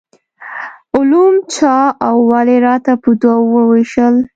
[0.95, 1.75] علوم چا
[2.07, 4.15] او ولې راته په دوو وویشل.